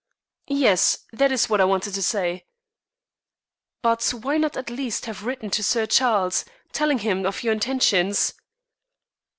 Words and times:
"Yes, 0.49 1.05
that 1.13 1.31
is 1.31 1.47
what 1.47 1.61
I 1.61 1.65
wanted 1.65 1.93
to 1.93 2.01
say." 2.01 2.47
"But 3.83 4.03
why 4.11 4.39
not 4.39 4.57
at 4.57 4.71
least 4.71 5.05
have 5.05 5.25
written 5.27 5.51
to 5.51 5.63
Sir 5.63 5.85
Charles, 5.85 6.43
telling 6.71 6.97
him 7.05 7.23
of 7.23 7.43
your 7.43 7.53
intentions?" 7.53 8.33